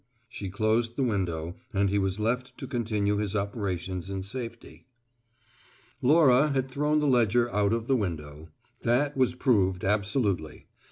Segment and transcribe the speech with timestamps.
[0.27, 4.87] She closed the window, and he was left to continue his operations in safety.
[6.01, 8.49] Laura had thrown the ledger out of the window;
[8.81, 10.65] that was proved absolutely.